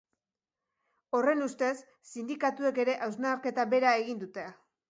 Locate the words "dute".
4.29-4.49